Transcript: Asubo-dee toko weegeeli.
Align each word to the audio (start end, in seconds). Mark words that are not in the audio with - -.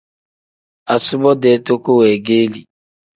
Asubo-dee 0.93 1.61
toko 1.65 1.89
weegeeli. 1.99 2.59